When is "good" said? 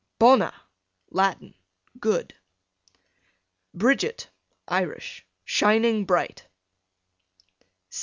1.99-2.33